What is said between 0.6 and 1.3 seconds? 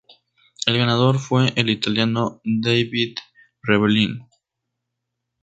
El ganador